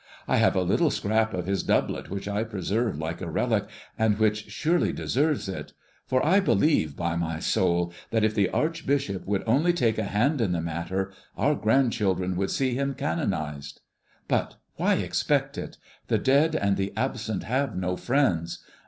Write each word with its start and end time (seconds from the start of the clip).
I 0.27 0.37
have 0.37 0.55
a 0.55 0.63
little 0.63 0.89
scrap 0.89 1.31
of 1.31 1.45
his 1.45 1.61
doublet 1.61 2.09
which 2.09 2.27
I 2.27 2.43
preserve 2.43 2.97
like 2.97 3.21
a 3.21 3.29
relic, 3.29 3.67
and 3.99 4.17
which 4.17 4.49
surely 4.49 4.91
deserves 4.91 5.47
it; 5.47 5.73
for 6.07 6.25
I 6.25 6.39
believe, 6.39 6.95
by 6.95 7.15
my 7.15 7.37
soul, 7.37 7.93
that 8.09 8.23
if 8.23 8.33
the 8.33 8.49
archbishop 8.49 9.27
would 9.27 9.43
only 9.45 9.73
take 9.73 9.99
a 9.99 10.05
hand 10.05 10.41
in 10.41 10.53
the 10.53 10.59
matter, 10.61 11.13
our 11.37 11.53
grandchildren 11.53 12.35
would 12.37 12.49
see 12.49 12.73
him 12.73 12.95
canonized. 12.95 13.81
But 14.27 14.55
why 14.73 14.95
expect 14.95 15.55
it? 15.55 15.77
The 16.07 16.17
dead 16.17 16.55
and 16.55 16.77
the 16.77 16.93
absent 16.97 17.43
have 17.43 17.75
no 17.75 17.95
friends. 17.95 18.63